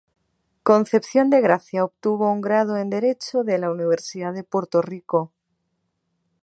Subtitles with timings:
[0.63, 5.31] Concepción de Gracia obtuvo un grado en Derecho de la Universidad de Puerto Rico.